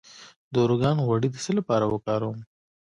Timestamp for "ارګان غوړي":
0.65-1.29